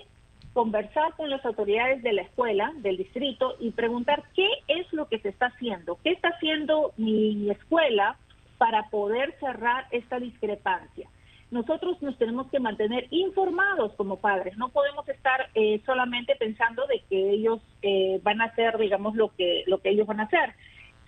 conversar 0.53 1.13
con 1.15 1.29
las 1.29 1.45
autoridades 1.45 2.01
de 2.03 2.13
la 2.13 2.23
escuela, 2.23 2.73
del 2.77 2.97
distrito, 2.97 3.55
y 3.59 3.71
preguntar 3.71 4.23
qué 4.35 4.47
es 4.67 4.91
lo 4.93 5.07
que 5.07 5.19
se 5.19 5.29
está 5.29 5.47
haciendo, 5.47 5.97
qué 6.03 6.11
está 6.11 6.29
haciendo 6.29 6.91
mi 6.97 7.49
escuela 7.49 8.17
para 8.57 8.89
poder 8.89 9.35
cerrar 9.39 9.85
esta 9.91 10.19
discrepancia. 10.19 11.09
Nosotros 11.51 11.99
nos 12.01 12.15
tenemos 12.17 12.47
que 12.51 12.59
mantener 12.59 13.07
informados 13.09 13.93
como 13.93 14.17
padres, 14.17 14.55
no 14.57 14.69
podemos 14.69 15.07
estar 15.09 15.49
eh, 15.55 15.81
solamente 15.85 16.35
pensando 16.35 16.85
de 16.85 17.01
que 17.09 17.31
ellos 17.31 17.59
eh, 17.81 18.19
van 18.21 18.41
a 18.41 18.45
hacer, 18.45 18.77
digamos, 18.77 19.15
lo 19.15 19.29
que, 19.35 19.63
lo 19.65 19.79
que 19.79 19.89
ellos 19.89 20.05
van 20.05 20.19
a 20.19 20.23
hacer. 20.23 20.53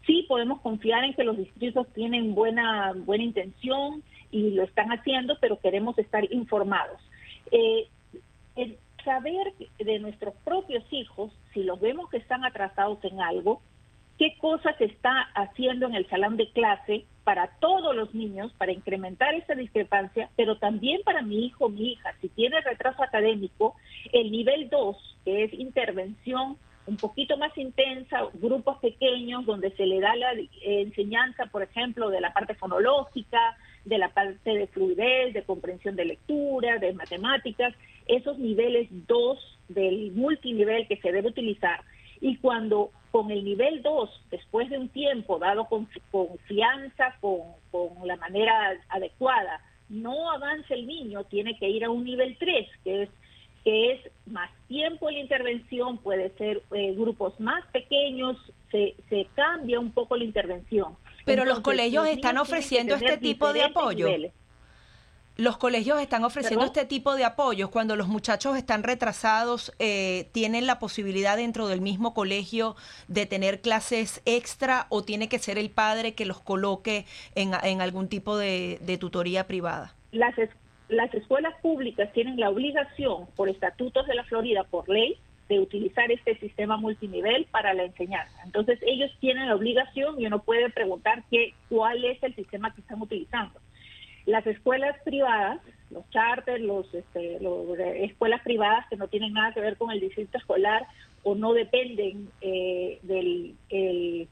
Sí 0.08 0.26
podemos 0.28 0.60
confiar 0.62 1.04
en 1.04 1.14
que 1.14 1.24
los 1.24 1.38
distritos 1.38 1.88
tienen 1.94 2.34
buena, 2.34 2.94
buena 2.96 3.24
intención 3.24 4.02
y 4.32 4.52
lo 4.52 4.64
están 4.64 4.92
haciendo, 4.92 5.38
pero 5.40 5.60
queremos 5.60 5.96
estar 6.00 6.24
informados. 6.34 7.00
Eh, 7.52 7.88
saber 9.04 9.54
de 9.80 10.00
nuestros 10.00 10.34
propios 10.44 10.84
hijos, 10.92 11.32
si 11.54 11.64
los 11.64 11.80
vemos 11.80 12.10
que 12.10 12.18
están 12.18 12.46
atrasados 12.46 13.04
en 13.04 13.22
algo, 13.22 13.62
qué 14.18 14.38
cosas 14.38 14.76
se 14.78 14.86
está 14.86 15.22
haciendo 15.34 15.88
en 15.88 15.96
el 15.96 16.08
salón 16.10 16.38
de 16.38 16.52
clase 16.52 17.06
para 17.24 17.48
todos 17.60 17.96
los 17.96 18.14
niños, 18.14 18.54
para 18.58 18.72
incrementar 18.72 19.34
esa 19.34 19.56
discrepancia, 19.56 20.30
pero 20.36 20.58
también 20.58 21.02
para 21.04 21.22
mi 21.22 21.46
hijo, 21.46 21.70
mi 21.70 21.94
hija, 21.94 22.14
si 22.22 22.30
tiene 22.30 22.62
retraso 22.62 23.04
académico, 23.04 23.76
el 24.12 24.32
nivel 24.32 24.70
2, 24.70 25.18
que 25.26 25.44
es 25.44 25.54
intervención 25.54 26.58
un 26.88 26.98
poquito 26.98 27.38
más 27.38 27.56
intensa, 27.58 28.28
grupos 28.34 28.80
pequeños 28.80 29.46
donde 29.46 29.72
se 29.72 29.86
le 29.86 30.00
da 30.00 30.16
la 30.16 30.34
enseñanza, 30.64 31.46
por 31.46 31.62
ejemplo, 31.62 32.10
de 32.10 32.22
la 32.22 32.34
parte 32.34 32.56
fonológica, 32.56 33.58
de 33.86 33.98
la 33.98 34.10
parte 34.10 34.52
de 34.52 34.68
fluidez, 34.68 35.34
de 35.34 35.44
comprensión 35.44 35.96
de 35.96 36.06
lectura, 36.06 36.78
de 36.78 36.94
matemáticas, 36.94 37.74
esos 38.08 38.38
niveles 38.38 38.88
2 39.08 39.60
del 39.70 40.12
multinivel 40.12 40.88
que 40.88 40.98
se 40.98 41.12
debe 41.12 41.30
utilizar. 41.30 41.82
Y 42.20 42.38
cuando 42.38 42.92
con 43.12 43.32
el 43.32 43.44
nivel 43.44 43.82
2, 43.82 44.28
después 44.32 44.70
de 44.70 44.78
un 44.78 44.90
tiempo 44.90 45.40
dado 45.40 45.66
con 45.66 45.88
confianza, 46.12 47.16
con, 47.20 47.40
con 47.72 48.08
la 48.08 48.16
manera 48.16 48.80
adecuada, 48.90 49.62
no 49.90 50.32
avanza 50.32 50.74
el 50.74 50.88
niño, 50.88 51.26
tiene 51.26 51.58
que 51.58 51.70
ir 51.70 51.84
a 51.84 51.90
un 51.90 52.06
nivel 52.06 52.38
3, 52.38 52.68
que 52.84 53.04
es 53.04 53.10
que 53.64 53.92
es 53.92 54.12
más 54.26 54.50
tiempo 54.68 55.10
la 55.10 55.20
intervención, 55.20 55.98
puede 56.00 56.32
ser 56.38 56.64
eh, 56.74 56.94
grupos 56.94 57.40
más 57.40 57.66
pequeños, 57.68 58.38
se, 58.72 58.96
se 59.10 59.28
cambia 59.36 59.80
un 59.80 59.92
poco 59.92 60.16
la 60.16 60.24
intervención. 60.24 60.96
Pero 61.26 61.46
los 61.46 61.62
colegios 61.62 62.08
están 62.08 62.38
ofreciendo 62.38 62.96
este 62.96 63.18
tipo 63.18 63.54
de 63.54 63.64
apoyo. 63.64 64.08
Los 65.38 65.58
colegios 65.58 66.00
están 66.02 66.24
ofreciendo 66.26 66.66
este 66.66 66.86
tipo 66.86 67.16
de 67.16 67.24
apoyos 67.24 67.70
cuando 67.70 67.96
los 67.96 68.08
muchachos 68.10 68.58
están 68.58 68.84
retrasados, 68.84 69.74
eh, 69.80 70.28
tienen 70.34 70.68
la 70.68 70.78
posibilidad 70.78 71.38
dentro 71.38 71.68
del 71.68 71.82
mismo 71.82 72.14
colegio 72.14 72.76
de 73.08 73.26
tener 73.26 73.62
clases 73.62 74.22
extra 74.26 74.88
o 74.90 75.04
tiene 75.04 75.30
que 75.30 75.40
ser 75.40 75.58
el 75.58 75.72
padre 75.72 76.14
que 76.14 76.26
los 76.26 76.42
coloque 76.42 77.06
en, 77.34 77.54
en 77.64 77.82
algún 77.82 78.08
tipo 78.10 78.38
de, 78.38 78.78
de 78.82 78.98
tutoría 78.98 79.48
privada. 79.48 79.96
Las, 80.12 80.36
las 80.90 81.12
escuelas 81.14 81.56
públicas 81.62 82.12
tienen 82.14 82.38
la 82.38 82.50
obligación 82.50 83.26
por 83.36 83.48
estatutos 83.48 84.06
de 84.08 84.16
la 84.16 84.26
Florida, 84.26 84.66
por 84.66 84.90
ley, 84.90 85.18
de 85.52 85.60
utilizar 85.60 86.10
este 86.10 86.38
sistema 86.38 86.78
multinivel 86.78 87.46
para 87.52 87.74
la 87.74 87.84
enseñanza. 87.84 88.42
Entonces 88.46 88.80
ellos 88.84 89.12
tienen 89.20 89.50
la 89.50 89.56
obligación 89.56 90.18
y 90.18 90.26
uno 90.26 90.42
puede 90.42 90.70
preguntar 90.70 91.24
qué, 91.30 91.54
cuál 91.68 92.06
es 92.06 92.24
el 92.24 92.34
sistema 92.36 92.74
que 92.74 92.80
están 92.80 93.02
utilizando. 93.02 93.60
Las 94.26 94.48
escuelas 94.48 94.96
privadas, 95.04 95.60
los 95.90 96.10
charters, 96.10 96.64
los, 96.64 96.94
este, 96.94 97.38
escuelas 98.06 98.42
privadas 98.44 98.86
que 98.90 98.96
no 98.96 99.10
tienen 99.10 99.34
nada 99.34 99.54
que 99.54 99.60
ver 99.60 99.76
con 99.76 99.92
el 99.92 100.00
distrito 100.00 100.38
escolar 100.38 100.88
o 101.24 101.36
no 101.36 101.52
dependen 101.52 102.30
eh, 102.40 103.00
del 103.02 103.58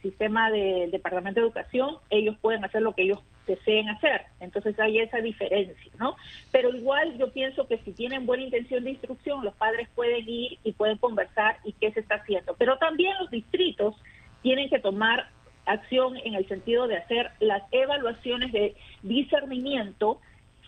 sistema 0.01 0.49
del 0.51 0.89
Departamento 0.89 1.41
de 1.41 1.47
Educación, 1.47 1.97
ellos 2.09 2.37
pueden 2.39 2.63
hacer 2.63 2.81
lo 2.81 2.95
que 2.95 3.03
ellos 3.03 3.19
deseen 3.49 3.89
hacer. 3.89 4.21
Entonces 4.39 4.79
hay 4.79 4.99
esa 4.99 5.17
diferencia, 5.17 5.91
¿no? 5.97 6.15
Pero 6.51 6.69
igual 6.73 7.17
yo 7.17 7.31
pienso 7.31 7.67
que 7.67 7.79
si 7.79 7.91
tienen 7.91 8.25
buena 8.25 8.43
intención 8.43 8.83
de 8.83 8.91
instrucción, 8.91 9.43
los 9.43 9.55
padres 9.55 9.89
pueden 9.95 10.27
ir 10.29 10.57
y 10.63 10.71
pueden 10.71 10.97
conversar 10.97 11.57
y 11.65 11.73
qué 11.73 11.91
se 11.91 11.99
está 11.99 12.15
haciendo. 12.15 12.55
Pero 12.57 12.77
también 12.77 13.13
los 13.19 13.29
distritos 13.31 13.95
tienen 14.41 14.69
que 14.69 14.79
tomar 14.79 15.29
acción 15.65 16.17
en 16.17 16.35
el 16.35 16.47
sentido 16.47 16.87
de 16.87 16.97
hacer 16.97 17.31
las 17.39 17.63
evaluaciones 17.71 18.51
de 18.51 18.75
discernimiento 19.03 20.19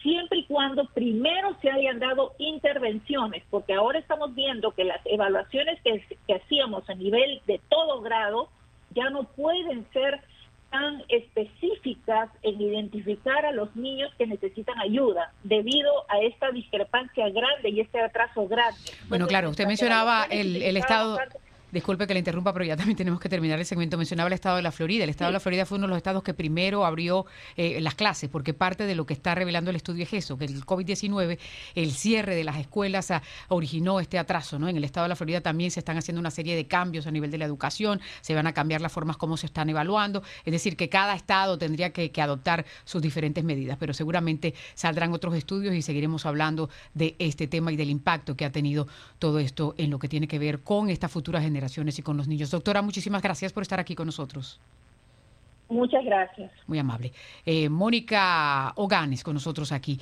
siempre 0.02 0.40
y 0.40 0.46
cuando 0.46 0.86
primero 0.86 1.56
se 1.62 1.70
hayan 1.70 2.00
dado 2.00 2.34
intervenciones, 2.40 3.44
porque 3.50 3.74
ahora 3.74 4.00
estamos 4.00 4.34
viendo 4.34 4.72
que 4.72 4.84
las 4.84 5.00
evaluaciones 5.06 5.80
que, 5.84 6.04
que 6.28 6.36
hacíamos 6.36 6.90
a 6.90 6.96
nivel 6.96 7.42
de 7.46 7.62
todo 7.70 8.02
grado 8.02 8.50
ya 8.94 9.10
no 9.10 9.24
pueden 9.24 9.86
ser 9.94 10.22
tan 10.72 11.04
específicas 11.10 12.30
en 12.42 12.60
identificar 12.60 13.46
a 13.46 13.52
los 13.52 13.76
niños 13.76 14.12
que 14.18 14.26
necesitan 14.26 14.80
ayuda 14.80 15.34
debido 15.44 15.92
a 16.10 16.20
esta 16.22 16.50
discrepancia 16.52 17.30
grande 17.30 17.70
y 17.70 17.82
este 17.82 18.00
atraso 18.00 18.48
grande. 18.48 18.80
Bueno, 19.10 19.28
claro, 19.28 19.50
usted 19.50 19.68
mencionaba 19.68 20.26
el, 20.30 20.62
el 20.62 20.78
estado... 20.78 21.20
Disculpe 21.72 22.06
que 22.06 22.14
le 22.14 22.20
interrumpa, 22.20 22.52
pero 22.52 22.66
ya 22.66 22.76
también 22.76 22.98
tenemos 22.98 23.20
que 23.20 23.30
terminar 23.30 23.58
el 23.58 23.66
segmento. 23.66 23.98
Mencionaba 23.98 24.28
el 24.28 24.34
estado 24.34 24.58
de 24.58 24.62
la 24.62 24.72
Florida. 24.72 25.04
El 25.06 25.10
estado 25.10 25.30
de 25.30 25.34
la 25.34 25.40
Florida 25.40 25.66
fue 25.66 25.78
uno 25.78 25.88
de 25.88 25.92
los 25.92 25.98
estados 25.98 26.22
que 26.22 26.34
primero 26.34 26.86
abrió 26.86 27.26
eh, 27.56 27.80
las 27.80 27.96
clases, 27.96 28.30
porque 28.30 28.54
parte 28.54 28.86
de 28.86 28.96
lo 28.96 29.06
que 29.06 29.14
está 29.14 29.36
revelando 29.36 29.70
el 29.70 29.78
estudio 29.78 30.04
es 30.04 30.14
eso, 30.14 30.38
que 30.38 30.46
el 30.46 30.66
COVID-19, 30.66 31.40
el 31.76 31.92
cierre 31.92 32.36
de 32.36 32.44
las 32.44 32.58
escuelas 32.58 33.12
ah, 33.12 33.22
originó 33.48 34.00
este 34.00 34.20
atraso. 34.20 34.60
¿no? 34.60 34.68
En 34.68 34.76
el 34.76 34.84
estado 34.84 35.06
de 35.06 35.10
la 35.10 35.16
Florida 35.16 35.42
también 35.42 35.72
se 35.72 35.80
están 35.80 35.98
haciendo 35.98 36.20
una 36.20 36.32
serie 36.32 36.56
de 36.56 36.68
cambios 36.68 37.08
a 37.08 37.12
nivel 37.12 37.32
de 37.32 37.38
la 37.38 37.46
educación, 37.46 38.02
se 38.20 38.36
van 38.36 38.48
a 38.48 38.54
cambiar 38.54 38.82
las 38.82 38.92
formas 38.92 39.16
como 39.16 39.38
se 39.38 39.46
están 39.46 39.70
evaluando, 39.70 40.24
es 40.44 40.52
decir, 40.52 40.76
que 40.76 40.90
cada 40.90 41.16
estado 41.16 41.58
tendría 41.58 41.92
que, 41.92 42.12
que 42.12 42.22
adoptar 42.22 42.66
sus 42.84 43.02
diferentes 43.02 43.44
medidas, 43.44 43.78
pero 43.80 43.94
seguramente 43.94 44.54
saldrán 44.74 45.14
otros 45.14 45.36
estudios 45.36 45.74
y 45.74 45.82
seguiremos 45.82 46.26
hablando 46.26 46.70
de 46.94 47.16
este 47.20 47.48
tema 47.48 47.72
y 47.72 47.78
del 47.78 47.90
impacto 47.90 48.36
que 48.36 48.46
ha 48.46 48.52
tenido 48.52 48.88
todo 49.20 49.40
esto 49.40 49.74
en 49.78 49.90
lo 49.90 50.00
que 50.00 50.10
tiene 50.10 50.28
que 50.28 50.40
ver 50.40 50.62
con 50.62 50.90
estas 50.90 51.12
futuras 51.12 51.46
y 52.00 52.02
con 52.02 52.18
los 52.18 52.28
niños. 52.28 52.52
Doctora, 52.52 52.82
muchísimas 52.82 53.22
gracias 53.22 53.54
por 53.54 53.64
estar 53.64 53.80
aquí 53.80 53.96
con 53.96 54.06
nosotros. 54.08 54.60
Muchas 55.72 56.04
gracias. 56.04 56.52
Muy 56.68 56.80
amable. 56.80 57.14
Eh, 57.46 57.70
Mónica 57.70 58.74
Oganes 58.76 59.24
con 59.24 59.36
nosotros 59.36 59.72
aquí. 59.72 60.00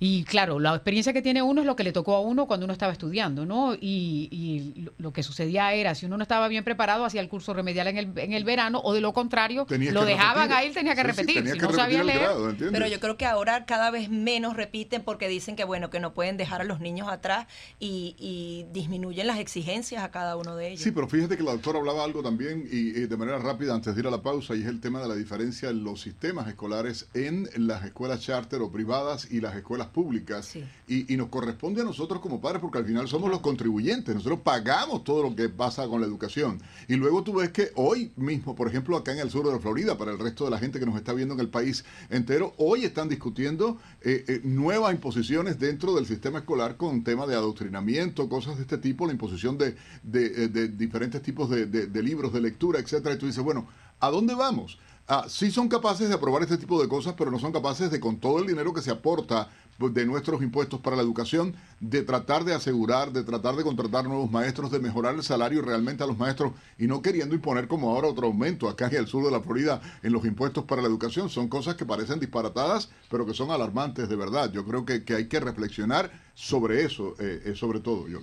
Y 0.00 0.24
claro, 0.24 0.58
la 0.58 0.74
experiencia 0.74 1.12
que 1.12 1.22
tiene 1.22 1.42
uno 1.42 1.60
es 1.60 1.66
lo 1.66 1.76
que 1.76 1.84
le 1.84 1.92
tocó 1.92 2.16
a 2.16 2.20
uno 2.20 2.46
cuando 2.46 2.64
uno 2.64 2.72
estaba 2.72 2.92
estudiando, 2.92 3.46
¿no? 3.46 3.74
Y, 3.74 4.28
y 4.32 4.88
lo 4.98 5.12
que 5.12 5.22
sucedía 5.22 5.72
era, 5.74 5.94
si 5.94 6.06
uno 6.06 6.16
no 6.16 6.22
estaba 6.24 6.48
bien 6.48 6.64
preparado, 6.64 7.04
hacía 7.04 7.20
el 7.20 7.28
curso 7.28 7.54
remedial 7.54 7.86
en 7.86 7.98
el, 7.98 8.18
en 8.18 8.32
el 8.32 8.42
verano, 8.42 8.80
o 8.82 8.92
de 8.94 9.00
lo 9.00 9.12
contrario, 9.12 9.64
lo 9.68 10.04
dejaban 10.04 10.52
ahí, 10.52 10.72
tenía 10.72 10.96
que 10.96 11.04
repetir. 11.04 11.48
si 11.48 11.58
no 11.58 11.72
sabía 11.72 12.02
leer. 12.02 12.28
Pero 12.58 12.88
yo 12.88 12.98
creo 12.98 13.16
que 13.16 13.26
ahora 13.26 13.64
cada 13.64 13.92
vez 13.92 14.10
menos 14.10 14.56
repiten 14.56 15.02
porque 15.02 15.28
dicen 15.28 15.54
que, 15.54 15.62
bueno, 15.62 15.88
que 15.88 16.00
no 16.00 16.14
pueden 16.14 16.36
dejar 16.36 16.62
a 16.62 16.64
los 16.64 16.80
niños 16.80 17.08
atrás 17.08 17.46
y, 17.78 18.16
y 18.18 18.66
disminuyen 18.72 19.28
las 19.28 19.38
exigencias 19.38 20.02
a 20.02 20.10
cada 20.10 20.36
uno 20.36 20.56
de 20.56 20.70
ellos. 20.70 20.82
Sí, 20.82 20.90
pero 20.90 21.06
fíjate 21.06 21.36
que 21.36 21.44
la 21.44 21.52
doctora 21.52 21.78
hablaba 21.78 22.02
algo 22.02 22.22
también 22.24 22.68
y, 22.70 22.88
y 22.88 23.06
de 23.06 23.16
manera 23.16 23.38
rápida 23.38 23.72
antes 23.72 23.94
de 23.94 24.00
ir 24.00 24.06
a 24.08 24.10
la 24.10 24.20
pausa, 24.20 24.56
y 24.56 24.62
es 24.62 24.66
el 24.66 24.80
tema 24.80 25.00
de 25.00 25.08
la 25.08 25.11
diferencia 25.14 25.70
en 25.70 25.84
los 25.84 26.00
sistemas 26.00 26.48
escolares 26.48 27.06
en 27.14 27.48
las 27.56 27.84
escuelas 27.84 28.20
charter 28.20 28.60
o 28.62 28.70
privadas 28.70 29.28
y 29.30 29.40
las 29.40 29.54
escuelas 29.56 29.88
públicas. 29.88 30.54
Y, 30.86 31.12
y, 31.12 31.16
nos 31.16 31.28
corresponde 31.28 31.82
a 31.82 31.84
nosotros 31.84 32.20
como 32.20 32.40
padres 32.40 32.60
porque 32.60 32.78
al 32.78 32.84
final 32.84 33.08
somos 33.08 33.30
los 33.30 33.40
contribuyentes, 33.40 34.14
nosotros 34.14 34.40
pagamos 34.42 35.04
todo 35.04 35.22
lo 35.22 35.34
que 35.34 35.48
pasa 35.48 35.86
con 35.88 36.00
la 36.00 36.06
educación. 36.06 36.60
Y 36.88 36.96
luego 36.96 37.22
tú 37.22 37.34
ves 37.34 37.50
que 37.50 37.70
hoy 37.76 38.12
mismo, 38.16 38.54
por 38.54 38.68
ejemplo, 38.68 38.96
acá 38.96 39.12
en 39.12 39.20
el 39.20 39.30
sur 39.30 39.46
de 39.46 39.52
la 39.52 39.58
Florida, 39.58 39.96
para 39.96 40.12
el 40.12 40.18
resto 40.18 40.44
de 40.44 40.50
la 40.50 40.58
gente 40.58 40.78
que 40.78 40.86
nos 40.86 40.96
está 40.96 41.12
viendo 41.12 41.34
en 41.34 41.40
el 41.40 41.48
país 41.48 41.84
entero, 42.10 42.54
hoy 42.58 42.84
están 42.84 43.08
discutiendo 43.08 43.78
eh, 44.02 44.24
eh, 44.26 44.40
nuevas 44.44 44.92
imposiciones 44.92 45.58
dentro 45.58 45.94
del 45.94 46.06
sistema 46.06 46.40
escolar 46.40 46.76
con 46.76 47.04
tema 47.04 47.26
de 47.26 47.34
adoctrinamiento, 47.34 48.28
cosas 48.28 48.56
de 48.56 48.62
este 48.62 48.78
tipo, 48.78 49.06
la 49.06 49.12
imposición 49.12 49.58
de, 49.58 49.76
de, 50.02 50.48
de 50.48 50.68
diferentes 50.68 51.22
tipos 51.22 51.48
de, 51.50 52.02
libros 52.02 52.32
de 52.32 52.40
lectura, 52.40 52.80
etcétera. 52.80 53.14
Y 53.14 53.18
tú 53.18 53.26
dices, 53.26 53.42
bueno, 53.42 53.66
¿a 54.00 54.10
dónde 54.10 54.34
vamos? 54.34 54.78
Ah, 55.14 55.26
sí 55.28 55.50
son 55.50 55.68
capaces 55.68 56.08
de 56.08 56.14
aprobar 56.14 56.40
este 56.40 56.56
tipo 56.56 56.80
de 56.80 56.88
cosas, 56.88 57.12
pero 57.18 57.30
no 57.30 57.38
son 57.38 57.52
capaces 57.52 57.90
de, 57.90 58.00
con 58.00 58.16
todo 58.16 58.38
el 58.38 58.46
dinero 58.46 58.72
que 58.72 58.80
se 58.80 58.90
aporta 58.90 59.50
pues, 59.76 59.92
de 59.92 60.06
nuestros 60.06 60.40
impuestos 60.40 60.80
para 60.80 60.96
la 60.96 61.02
educación, 61.02 61.54
de 61.80 62.00
tratar 62.00 62.44
de 62.44 62.54
asegurar, 62.54 63.12
de 63.12 63.22
tratar 63.22 63.54
de 63.54 63.62
contratar 63.62 64.06
nuevos 64.06 64.30
maestros, 64.30 64.70
de 64.70 64.78
mejorar 64.78 65.14
el 65.14 65.22
salario 65.22 65.60
realmente 65.60 66.02
a 66.02 66.06
los 66.06 66.16
maestros 66.16 66.54
y 66.78 66.86
no 66.86 67.02
queriendo 67.02 67.34
imponer 67.34 67.68
como 67.68 67.90
ahora 67.90 68.08
otro 68.08 68.26
aumento 68.26 68.70
acá 68.70 68.86
en 68.86 68.96
el 68.96 69.06
sur 69.06 69.22
de 69.22 69.30
la 69.30 69.42
Florida 69.42 69.82
en 70.02 70.14
los 70.14 70.24
impuestos 70.24 70.64
para 70.64 70.80
la 70.80 70.88
educación. 70.88 71.28
Son 71.28 71.46
cosas 71.46 71.74
que 71.74 71.84
parecen 71.84 72.18
disparatadas, 72.18 72.88
pero 73.10 73.26
que 73.26 73.34
son 73.34 73.50
alarmantes 73.50 74.08
de 74.08 74.16
verdad. 74.16 74.50
Yo 74.50 74.64
creo 74.64 74.86
que, 74.86 75.04
que 75.04 75.14
hay 75.14 75.28
que 75.28 75.40
reflexionar 75.40 76.10
sobre 76.32 76.84
eso, 76.84 77.16
eh, 77.18 77.42
eh, 77.44 77.54
sobre 77.54 77.80
todo, 77.80 78.08
yo. 78.08 78.20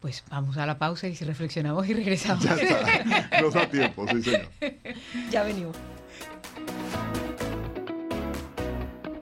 Pues 0.00 0.22
vamos 0.28 0.58
a 0.58 0.66
la 0.66 0.78
pausa 0.78 1.08
y 1.08 1.16
si 1.16 1.24
reflexionamos 1.24 1.88
y 1.88 1.94
regresamos. 1.94 2.44
Ya 2.44 2.56
está. 2.56 3.40
Nos 3.40 3.54
da 3.54 3.70
tiempo, 3.70 4.06
sí, 4.06 4.22
señor. 4.22 4.50
Ya 5.30 5.42
venimos. 5.42 5.74